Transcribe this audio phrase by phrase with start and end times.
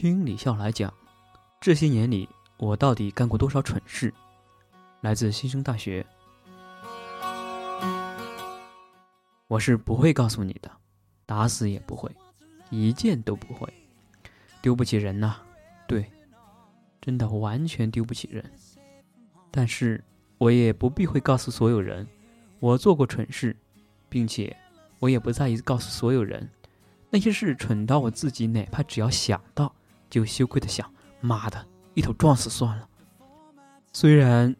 [0.00, 0.90] 听李笑来讲，
[1.60, 4.10] 这些年里我到底干过多少蠢事？
[5.02, 6.06] 来自新生大学，
[9.46, 10.70] 我是不会告诉你的，
[11.26, 12.10] 打死也不会，
[12.70, 13.70] 一件都不会，
[14.62, 15.34] 丢不起人呐，
[15.86, 16.10] 对，
[17.02, 18.42] 真的完全丢不起人。
[19.50, 20.02] 但是
[20.38, 22.08] 我也不必会告诉所有人，
[22.58, 23.54] 我做过蠢事，
[24.08, 24.56] 并且
[24.98, 26.48] 我也不在意告诉所有人，
[27.10, 29.70] 那些事蠢到我自己哪怕只要想到。
[30.10, 30.92] 就羞愧的想
[31.22, 32.86] ：“妈的，一头撞死算了。”
[33.94, 34.54] 虽然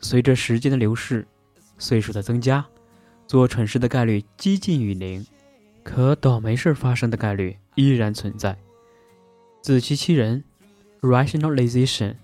[0.00, 1.26] 随着时间的流逝，
[1.78, 2.66] 岁数的增加，
[3.26, 5.24] 做蠢事的概率接近于零，
[5.82, 8.56] 可倒霉事发生的概率依然存在。
[9.62, 10.44] 自欺欺人
[11.00, 12.14] （rationalization）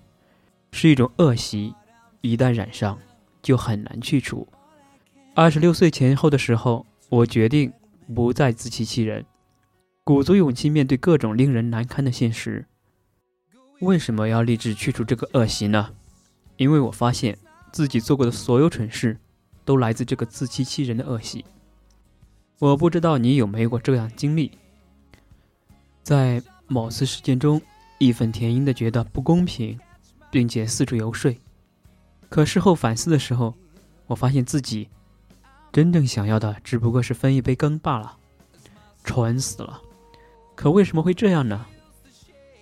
[0.71, 1.75] 是一种恶习，
[2.21, 2.99] 一旦染上，
[3.43, 4.47] 就很难去除。
[5.35, 7.73] 二十六岁前后的时候，我决定
[8.15, 9.25] 不再自欺欺人，
[10.05, 12.65] 鼓足勇气面对各种令人难堪的现实。
[13.83, 15.91] 为什么要立志去除这个恶习呢？
[16.57, 17.37] 因为我发现
[17.73, 19.19] 自己做过的所有蠢事，
[19.65, 21.45] 都来自这个自欺欺人的恶习。
[22.61, 24.53] 我不知道你有没有过这样经历，
[26.05, 27.61] 在某次事件中
[27.99, 29.77] 义愤填膺的觉得不公平，
[30.31, 31.35] 并且四处游说。
[32.29, 33.53] 可事后反思的时候，
[34.07, 34.89] 我发现自己
[35.73, 38.17] 真正想要的只不过是分一杯羹罢了，
[39.03, 39.83] 蠢死了。
[40.55, 41.67] 可为什么会这样呢？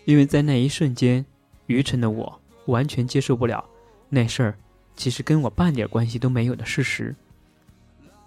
[0.05, 1.25] 因为在那一瞬间，
[1.67, 3.65] 愚蠢的我完全接受不了
[4.09, 4.59] 那事儿
[4.97, 7.15] 其实跟我半点关系都没有的事实，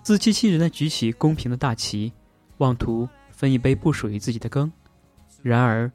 [0.02, 2.12] 自欺欺人的举起公平的大旗，
[2.58, 4.72] 妄图分一杯不属于自己的羹。
[5.42, 5.92] 然而，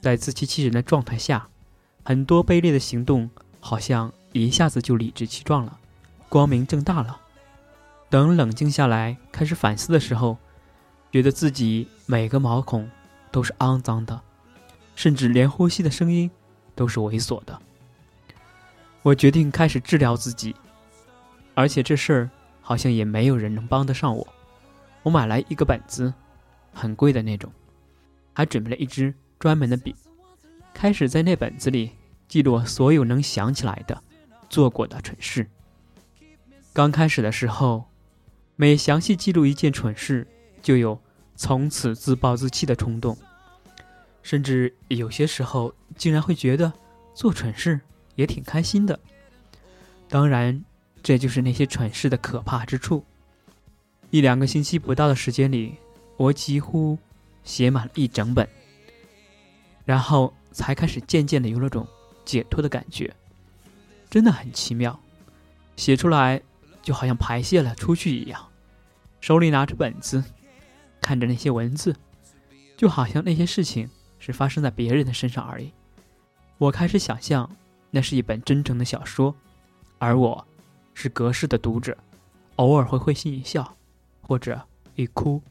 [0.00, 1.46] 在自欺欺人的状态下，
[2.02, 5.78] 很多卑劣的行动好像一下子就理直气壮了，
[6.28, 7.20] 光明正大了。
[8.08, 10.36] 等冷静下来开始反思的时候，
[11.12, 12.90] 觉得自己每个毛孔
[13.30, 14.20] 都是肮脏的。
[15.00, 16.30] 甚至连呼吸的声音
[16.74, 17.58] 都是猥琐的。
[19.00, 20.54] 我决定开始治疗自己，
[21.54, 24.28] 而且这事儿好像也没有人能帮得上我。
[25.02, 26.12] 我买来一个本子，
[26.74, 27.50] 很贵的那种，
[28.34, 29.96] 还准备了一支专门的笔，
[30.74, 31.92] 开始在那本子里
[32.28, 34.02] 记录所有能想起来的
[34.50, 35.48] 做过的蠢事。
[36.74, 37.86] 刚开始的时候，
[38.54, 40.26] 每详细记录一件蠢事，
[40.60, 41.00] 就有
[41.36, 43.16] 从此自暴自弃的冲动。
[44.22, 46.72] 甚至有些时候，竟然会觉得
[47.14, 47.80] 做蠢事
[48.14, 48.98] 也挺开心的。
[50.08, 50.64] 当然，
[51.02, 53.04] 这就是那些蠢事的可怕之处。
[54.10, 55.76] 一两个星期不到的时间里，
[56.16, 56.98] 我几乎
[57.44, 58.48] 写满了一整本，
[59.84, 61.86] 然后才开始渐渐的有了种
[62.24, 63.14] 解脱的感觉，
[64.10, 64.98] 真的很奇妙。
[65.76, 66.42] 写出来
[66.82, 68.48] 就好像排泄了出去一样，
[69.20, 70.22] 手里拿着本子，
[71.00, 71.94] 看着那些文字，
[72.76, 73.88] 就好像那些事情。
[74.20, 75.72] 是发生在别人的身上而已。
[76.58, 77.50] 我开始想象，
[77.90, 79.34] 那是一本真诚的小说，
[79.98, 80.46] 而我
[80.94, 81.98] 是格式的读者，
[82.56, 83.76] 偶尔会会心一笑，
[84.20, 84.60] 或者
[84.94, 85.42] 一哭。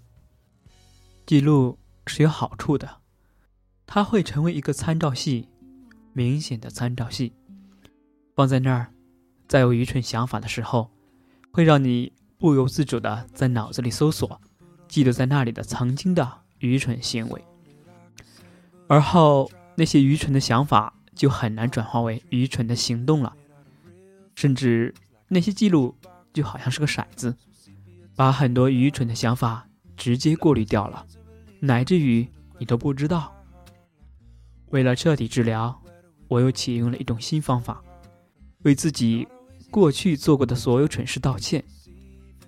[1.26, 1.78] 记录
[2.08, 2.98] 是有好处的，
[3.86, 5.50] 它会成为一个参照系，
[6.14, 7.34] 明显的参照系，
[8.36, 8.94] 放在那儿，
[9.48, 10.92] 在有愚蠢想法的时候，
[11.52, 14.40] 会让你不由自主的在脑子里搜索，
[14.88, 17.44] 记录在那里的曾经的愚蠢行为。
[18.90, 23.36] 而后，那些愚蠢的想法就很难转化为愚蠢的行动了，
[24.34, 24.92] 甚至
[25.28, 25.96] 那些记录
[26.34, 27.38] 就好像是个骰子，
[28.16, 31.06] 把很多愚蠢的想法直接过滤掉了，
[31.60, 32.28] 乃至于
[32.58, 33.32] 你都不知道。
[34.72, 35.80] 为了彻底治疗，
[36.28, 37.84] 我又启用了一种新方法，
[38.64, 39.28] 为自己
[39.70, 41.64] 过去做过的所有蠢事道歉。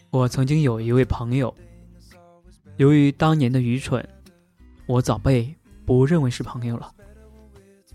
[0.09, 1.55] 我曾经有一位朋友，
[2.77, 4.03] 由于当年的愚蠢，
[4.87, 5.55] 我早被。
[5.93, 6.89] 不认为是朋友了。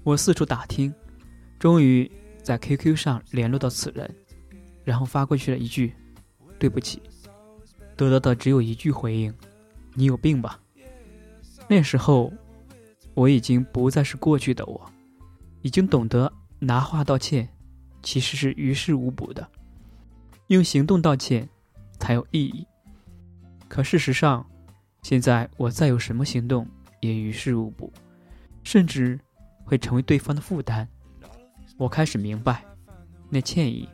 [0.03, 0.95] 我四处打听，
[1.59, 2.11] 终于
[2.43, 4.15] 在 QQ 上联络到此人，
[4.85, 5.95] 然后发过去了一句
[6.61, 7.01] “对不起”，
[7.97, 9.35] 得到的只有一句回应
[9.97, 10.61] ：“你有病吧？”
[11.69, 12.31] 那时候，
[13.15, 14.93] 我已经不再是过去的我，
[15.63, 17.49] 已经懂得拿话道歉
[18.03, 19.49] 其实是于事无补的，
[20.49, 21.49] 用行动道歉
[21.99, 22.67] 才有意义。
[23.69, 24.47] 可事实上，
[25.03, 26.69] 现在我再有什么行动？
[27.01, 27.93] 也于事无补，
[28.63, 29.19] 甚至
[29.65, 30.89] 会成为对方的负担。
[31.77, 32.65] 我开始明白，
[33.29, 33.89] 那歉意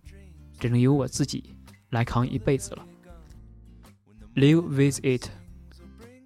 [0.59, 1.55] 只能由我自己
[1.91, 2.87] 来扛一辈子了。
[4.35, 5.29] Live with it，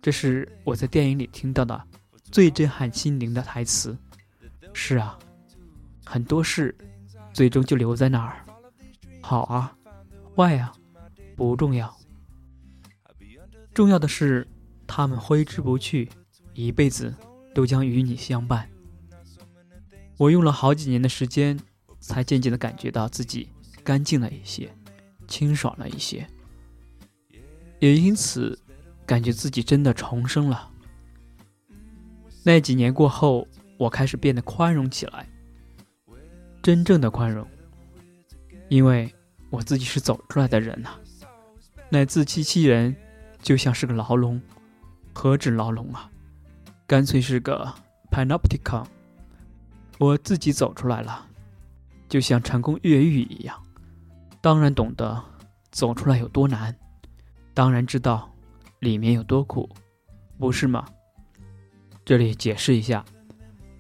[0.01, 1.83] 这是我在电影里听到的
[2.25, 3.97] 最震撼心灵的台词。
[4.73, 5.19] 是啊，
[6.05, 6.77] 很多事
[7.33, 8.45] 最终就留在那儿，
[9.23, 9.77] 好啊，
[10.37, 10.73] 坏啊，
[11.35, 11.97] 不重要。
[13.73, 14.47] 重要的是，
[14.87, 16.09] 他们挥之不去。
[16.65, 17.15] 一辈子
[17.55, 18.69] 都将与你相伴。
[20.17, 21.59] 我用了好几年的时间，
[22.01, 23.49] 才渐渐的感觉到自己
[23.85, 24.73] 干净了一些，
[25.29, 26.27] 清爽了一些，
[27.79, 28.59] 也因此
[29.05, 30.71] 感觉自己真的重生了。
[32.43, 35.29] 那几年过后，我开始变得宽容起来，
[36.63, 37.47] 真正的宽容，
[38.71, 39.13] 因为
[39.51, 40.99] 我自己是走出来的人呐。
[41.91, 42.97] 那自欺欺人，
[43.43, 44.41] 就像是个牢笼，
[45.13, 46.11] 何止牢笼啊，
[46.87, 47.75] 干脆是个
[48.13, 48.87] panopticon。
[49.99, 51.27] 我自己走出来了，
[52.09, 53.61] 就像成功越狱一样，
[54.41, 55.21] 当然懂得
[55.73, 56.77] 走出来有多难，
[57.53, 58.33] 当然知道
[58.79, 59.69] 里面有多苦，
[60.39, 60.87] 不是吗？
[62.05, 63.05] 这里解释一下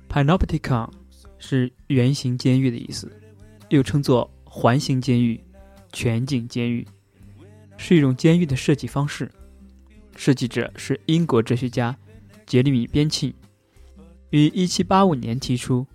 [0.09, 0.91] ，panopticon
[1.39, 3.13] 是圆形监狱的意思，
[3.69, 5.41] 又称作环形监狱、
[5.93, 6.85] 全景监狱。
[7.77, 9.31] 是一种监狱的设计方式，
[10.17, 11.95] 设计者是英国哲学家
[12.47, 13.35] 杰里米·边沁，
[14.31, 15.87] 于1785年提出。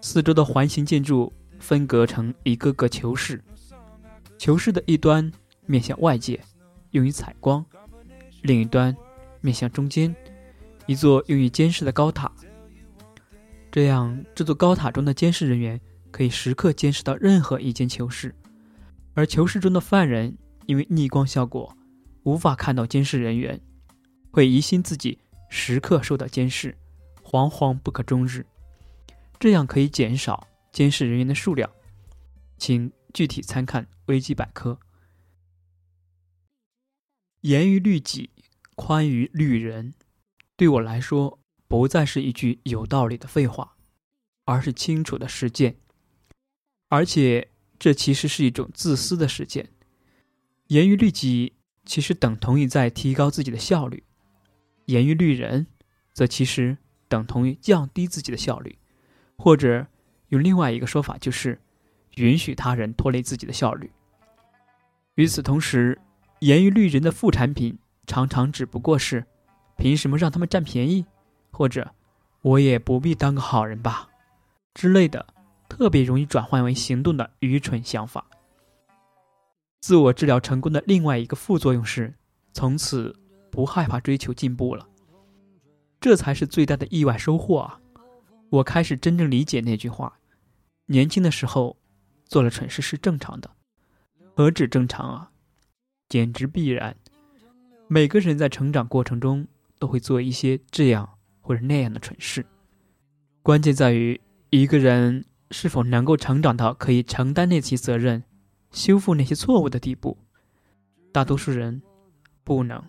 [0.00, 3.42] 四周的环形建筑分隔成一个个球室，
[4.38, 5.30] 球室的一端
[5.66, 6.40] 面向外界，
[6.92, 7.64] 用于采光；
[8.42, 8.96] 另一端
[9.40, 10.14] 面向中间，
[10.86, 12.30] 一座用于监视的高塔。
[13.72, 15.80] 这样，这座高塔中的监视人员
[16.12, 18.32] 可以时刻监视到任何一间球室，
[19.14, 20.36] 而球室中的犯人。
[20.66, 21.76] 因为逆光效果，
[22.24, 23.60] 无法看到监视人员，
[24.32, 25.16] 会疑心自己
[25.48, 26.76] 时刻受到监视，
[27.22, 28.46] 惶惶不可终日。
[29.38, 31.70] 这样可以减少监视人员的数量，
[32.56, 34.78] 请具体参看维基百科。
[37.42, 38.30] 严于律己，
[38.74, 39.94] 宽于律人，
[40.56, 41.38] 对我来说
[41.68, 43.76] 不再是一句有道理的废话，
[44.44, 45.76] 而是清楚的实践。
[46.88, 49.70] 而且，这其实是一种自私的实践。
[50.68, 51.52] 严于律己，
[51.84, 54.02] 其实等同于在提高自己的效率；
[54.86, 55.66] 严于律人，
[56.12, 58.76] 则其实等同于降低自己的效率，
[59.36, 59.86] 或者
[60.30, 61.60] 用另外一个说法，就是
[62.16, 63.90] 允许他人拖累自己的效率。
[65.14, 65.98] 与此同时，
[66.40, 69.24] 严于律人的副产品常常只不过是
[69.78, 71.06] “凭什么让他们占便宜”
[71.50, 71.94] 或者
[72.42, 74.08] “我也不必当个好人吧”
[74.74, 75.26] 之类的，
[75.68, 78.26] 特别容易转换为行动的愚蠢想法。
[79.80, 82.12] 自我治疗成功的另外一个副作用是，
[82.52, 83.16] 从此
[83.56, 84.86] 不害怕追求进步了。
[85.98, 87.80] 这才是最大的意外收获啊！
[88.50, 90.18] 我开始真正理解那句话：
[90.84, 91.78] 年轻的时候
[92.26, 93.50] 做了蠢事是正常的，
[94.34, 95.30] 何止正常啊，
[96.06, 96.94] 简直必然。
[97.88, 99.48] 每个人在成长过程中
[99.78, 102.44] 都会做一些这样或者那样的蠢事，
[103.42, 104.20] 关键在于
[104.50, 108.22] 一个人是否能够成长到可以承担那些责任。
[108.70, 110.18] 修复那些错误的地步，
[111.10, 111.80] 大多数人
[112.44, 112.84] 不能。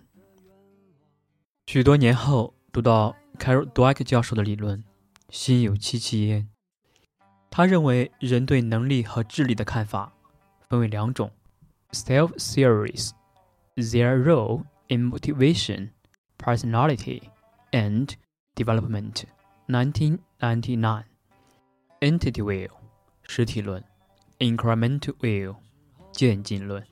[1.68, 4.82] 许多年后，读到 Carol Dweck 教授的理论，
[5.28, 6.48] 心有戚戚焉。
[7.50, 10.14] 他认为人对能力和智力的看法
[10.70, 11.30] 分为两种
[11.90, 13.10] ：self theories,
[13.76, 15.90] their role in motivation,
[16.38, 17.20] personality,
[17.72, 18.12] and
[18.54, 19.24] development.
[19.66, 21.04] 1999.
[22.00, 22.70] Entity will
[23.24, 23.84] 实体论
[24.38, 25.56] ，incremental will。
[26.12, 26.82] 渐进论，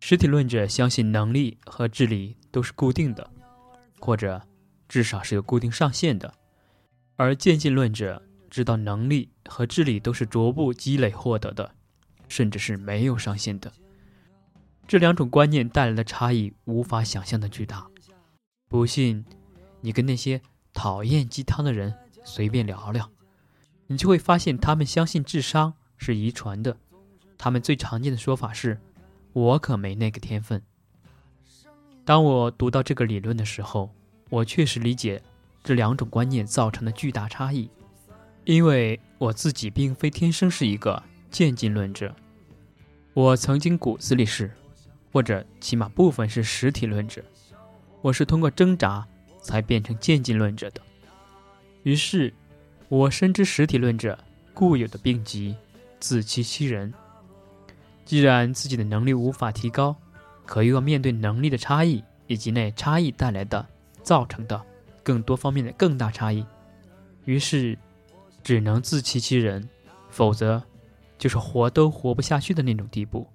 [0.00, 3.30] 实体论者相信能力和智力都是固定的，
[4.00, 4.42] 或者
[4.88, 6.32] 至少是有固定上限的；
[7.16, 11.74] 而渐进论者知道能力和智力都是逐步积累获得的，
[12.28, 13.72] 甚至是没有上限的。
[14.86, 17.88] 这两种观念带来的差异无法想象的巨大。
[18.68, 19.24] 不信，
[19.80, 20.40] 你跟那些
[20.72, 23.10] 讨厌鸡汤的人随便聊聊，
[23.88, 26.76] 你就会发现他们相信智商是遗传的。
[27.38, 28.80] 他们最常见的说法是
[29.32, 30.62] ：“我可没那个天分。”
[32.06, 33.90] 当我读到这个理论的时候，
[34.30, 35.20] 我确实理解
[35.64, 37.68] 这两种观念造成的巨大差异，
[38.44, 42.14] 因为我自己并非天生是一个渐进论者，
[43.12, 44.52] 我曾经骨子里是，
[45.12, 47.24] 或者起码部分是实体论者，
[48.02, 49.04] 我是通过挣扎
[49.42, 50.80] 才变成渐进论者的。
[51.82, 52.32] 于是，
[52.88, 54.16] 我深知实体论者
[54.54, 55.56] 固有的病疾——
[55.98, 56.94] 自欺欺人。
[58.04, 59.96] 既然自己的能力无法提高，
[60.46, 63.66] 可又要面对能力的差异以及那差异带来的、
[64.02, 64.64] 造成的
[65.02, 66.42] 更多方面的更大差异，
[67.24, 67.76] 于是
[68.42, 69.68] 只能自欺欺人，
[70.08, 70.62] 否则
[71.18, 73.26] 就是活都活不下去的那种地步。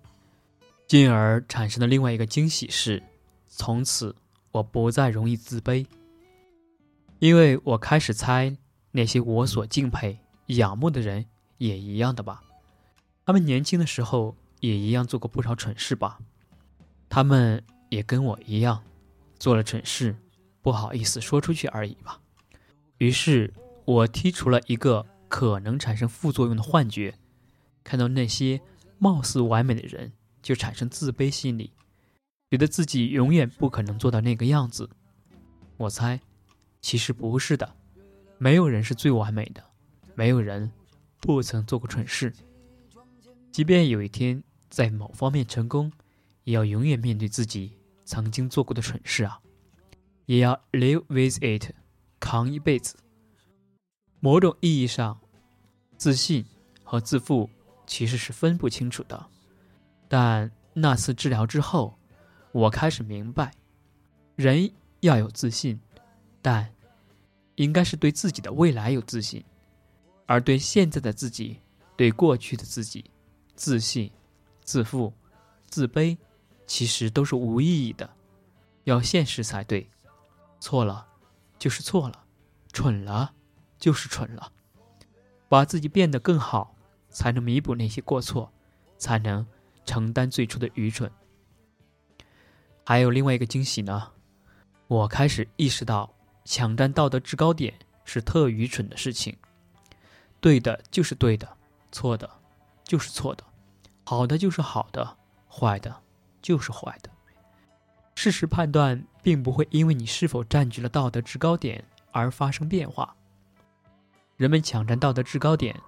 [0.88, 3.04] 进而产生的另外一个惊喜是，
[3.48, 4.16] 从此
[4.52, 5.86] 我不再容易自卑，
[7.20, 8.58] 因为我开始猜
[8.92, 11.26] 那些我所敬佩、仰慕的人
[11.58, 12.42] 也一样的吧，
[13.26, 14.36] 他们年轻的时候。
[14.62, 16.20] 也一样做过不少蠢事吧？
[17.14, 18.82] 他们也跟我一样
[19.38, 20.16] 做了蠢事，
[20.62, 22.22] 不好意思说出去而已吧。
[23.00, 23.54] 于是，
[23.84, 27.14] 我剔除了一个可能产生副作用的幻觉，
[27.84, 28.62] 看到那些
[28.98, 31.74] 貌似完美的人，就产生自卑心理，
[32.50, 34.90] 觉得自己永远不可能做到那个样子。
[35.76, 36.22] 我猜，
[36.80, 37.76] 其实不是的，
[38.38, 39.62] 没有人是最完美的，
[40.16, 40.72] 没有人
[41.20, 42.32] 不曾做过蠢事。
[43.52, 45.92] 即便有一天在某方面成功，
[46.44, 49.40] 也要永远面对自己曾经做过的蠢事啊，
[50.26, 51.74] 也要 live with it，
[52.20, 52.96] 扛一辈子。
[54.20, 55.20] 某种意义上，
[55.98, 56.46] 自信
[56.84, 57.50] 和自负
[57.88, 59.26] 其实是分不清楚的。
[60.08, 61.98] 但那次治疗之后，
[62.52, 63.52] 我开始明白，
[64.36, 65.80] 人要有自信，
[66.42, 66.72] 但
[67.56, 69.44] 应该是对自己的未来有自信，
[70.26, 71.60] 而对现在的自己、
[71.96, 73.10] 对过去的自己，
[73.56, 74.12] 自信、
[74.64, 75.14] 自负、
[75.70, 76.18] 自卑，
[76.72, 78.10] 其实都是无意义的。
[78.86, 79.90] 要现实才对，
[80.62, 81.06] 错了
[81.60, 82.24] 就是错了，
[82.72, 83.34] 蠢了。
[83.78, 84.52] 就是蠢了，
[85.50, 86.76] 把自己变得更好，
[87.10, 88.54] 才能弥补那些过错，
[88.96, 89.46] 才能
[89.86, 91.12] 承担最初的愚蠢。
[92.86, 94.12] 还有另外一个惊喜呢，
[94.88, 96.14] 我开始意识到，
[96.46, 97.74] 抢占道德制高点
[98.06, 99.36] 是特愚蠢的事情。
[100.40, 101.58] 对的就是对的，
[101.92, 102.30] 错的
[102.84, 103.44] 就是错的，
[104.06, 105.18] 好的就是好的，
[105.50, 106.02] 坏的
[106.42, 107.10] 就是坏的。
[108.16, 113.16] 事实判断并不会因为你是否占据了道德制高点而发生变化。
[114.38, 115.80] 人们抢占道德制高点，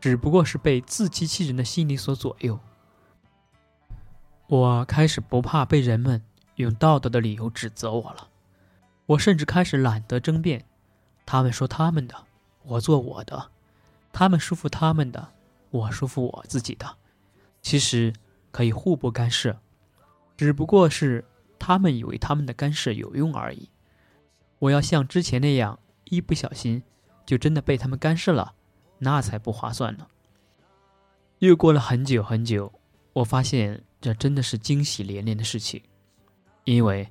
[0.00, 2.58] 只不过是被自欺欺人的心理所左右。
[4.46, 6.22] 我开始不怕被人们
[6.56, 8.28] 用道德的理由指责我了，
[9.06, 10.64] 我甚至开始懒得争辩。
[11.26, 12.26] 他们说他们的，
[12.64, 13.50] 我做我的；
[14.12, 15.28] 他们舒服他们的，
[15.70, 16.96] 我舒服我自己的。
[17.62, 18.12] 其实
[18.50, 19.60] 可以互不干涉，
[20.40, 21.22] 只不过是
[21.58, 23.68] 他们以为他们的干涉有用而已。
[24.58, 26.82] 我要像之前那样，一不小心。
[27.26, 28.54] 就真的被他们干涉了，
[28.98, 30.06] 那才不划算呢。
[31.40, 32.72] 又过了很久很久，
[33.12, 35.82] 我发现这真的是惊喜连连的事情，
[36.64, 37.06] 因为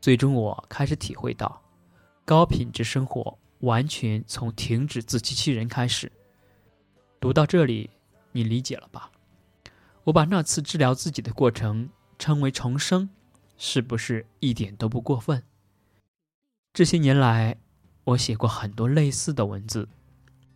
[0.00, 1.62] 最终我开始体会到，
[2.24, 6.10] 高品质生活完全从停止自欺欺人开始。
[7.20, 7.88] 读到这里，
[8.32, 9.08] 你理解了吧？
[10.02, 13.10] 我把那次治疗自己的过程称为重生，
[13.56, 15.42] 是不是一点都不过分？
[16.72, 17.56] 这些年来。
[18.06, 19.88] 我写过很多类似的文字，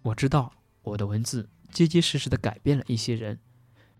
[0.02, 0.52] 我知道
[0.82, 3.36] 我的文字结结实实的改变了一些人，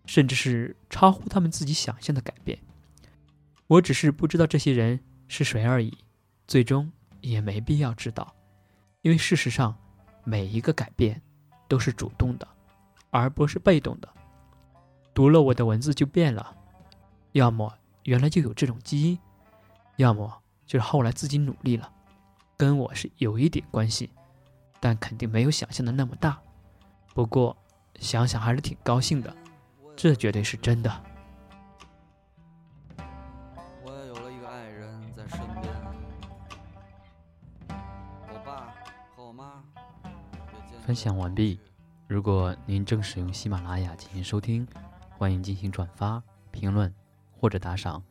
[0.07, 2.57] 甚至是超乎他们自己想象的改变。
[3.67, 5.99] 我只是不知道这些人是谁而已，
[6.47, 8.33] 最终也没必要知道，
[9.03, 9.77] 因为事实上，
[10.23, 11.21] 每一个改变
[11.67, 12.47] 都是主动的，
[13.11, 14.09] 而不是被动的。
[15.13, 16.57] 读了我的文字就变了，
[17.33, 17.73] 要么
[18.05, 19.19] 原来就有这种基因，
[19.97, 21.93] 要么就是后来自己努力了。
[22.57, 24.11] 跟我是有一点关系，
[24.79, 26.39] 但肯定没有想象的那么大。
[27.15, 27.57] 不过
[27.99, 29.35] 想想还是挺高兴的，
[29.97, 31.05] 这绝对是真的。
[33.85, 35.75] 我也有了一个爱人在身边，
[37.69, 38.75] 我爸
[39.17, 39.63] 和我妈。
[40.83, 41.59] 分享完毕。
[42.07, 44.67] 如果您正使用喜马拉雅进行收听，
[45.17, 46.93] 欢迎进行转发、评论
[47.41, 48.05] 或者打赏。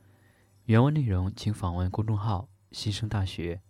[0.65, 3.61] 原文内容请访问公众号“新生大学”。